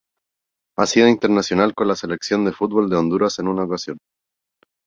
Ha 0.79 0.87
sido 0.87 1.07
internacional 1.07 1.75
con 1.75 1.87
la 1.87 1.95
Selección 1.95 2.43
de 2.43 2.53
fútbol 2.53 2.89
de 2.89 2.95
Honduras 2.95 3.37
en 3.37 3.47
una 3.47 3.65
ocasión. 3.65 3.99